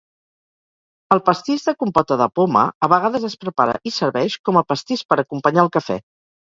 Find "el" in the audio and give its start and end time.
1.15-1.21, 5.71-5.77